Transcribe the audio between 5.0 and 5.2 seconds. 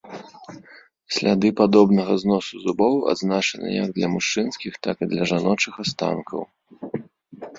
і